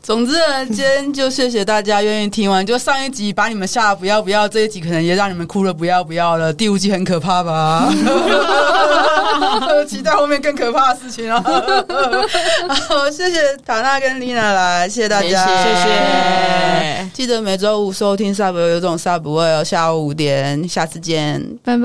[0.00, 4.13] 总之呢，今天就谢谢大家愿意听完，就上一集把你们吓得不要。
[4.14, 5.74] 要不要这一集可能也让你们哭了？
[5.74, 7.88] 不要不要了，第五季很可怕吧？
[9.88, 11.42] 期待后面更可怕的事情啊！
[11.42, 15.40] 好，谢谢塔娜跟丽娜来，谢谢大家，谢谢。
[15.42, 21.82] 谢谢记得每周五收听 Sub 有种 Sub 味哦，下午五点，下次见，拜拜，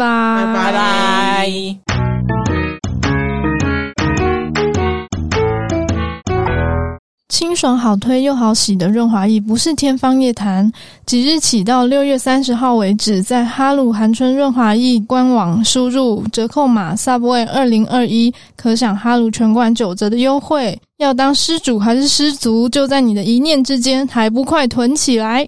[0.53, 1.98] 拜拜。
[7.29, 10.69] 清爽好推又好洗的润滑液不是天方夜谭。
[11.05, 20.77] 即日起到六月三十号为止，在哈鲁寒春润滑液官网输入折扣码 Subway 二零二一，可享哈鲁全馆九折的优惠。
[20.97, 25.47] 要当失主还是失足，就在你的一念之间，还不快囤起来！